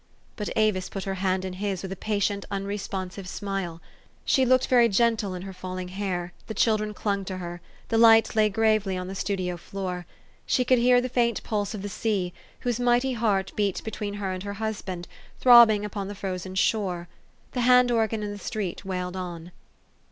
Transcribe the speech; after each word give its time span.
But 0.35 0.49
Avis 0.55 0.89
put 0.89 1.03
her 1.03 1.13
hand 1.13 1.45
in 1.45 1.53
his 1.53 1.83
with 1.83 1.91
a 1.91 1.95
patient, 1.95 2.43
un 2.49 2.63
responsive 2.65 3.27
smile. 3.29 3.83
She 4.25 4.47
looked 4.47 4.65
very 4.65 4.89
gentle 4.89 5.35
in 5.35 5.43
her 5.43 5.53
falling 5.53 5.89
hair. 5.89 6.33
The 6.47 6.55
children 6.55 6.95
clung 6.95 7.23
to 7.25 7.37
her. 7.37 7.61
The 7.89 7.99
light 7.99 8.35
lay 8.35 8.49
gravely 8.49 8.97
on 8.97 9.05
the 9.07 9.13
studio 9.13 9.57
floor. 9.57 10.07
She 10.47 10.65
could 10.65 10.79
hear 10.79 11.01
the 11.01 11.07
faint 11.07 11.43
pulse 11.43 11.75
of 11.75 11.83
the 11.83 11.87
sea, 11.87 12.33
whose 12.61 12.79
mighty 12.79 13.13
heart 13.13 13.51
beat 13.55 13.83
be 13.83 13.91
tween 13.91 14.15
her 14.15 14.31
and 14.31 14.41
her 14.41 14.53
husband, 14.53 15.07
throbbing 15.39 15.85
upon 15.85 16.07
the 16.07 16.15
frozen 16.15 16.55
shore. 16.55 17.07
The 17.51 17.61
hand 17.61 17.91
organ 17.91 18.23
in 18.23 18.31
the 18.31 18.39
street 18.39 18.83
wailed 18.83 19.15
on. 19.15 19.51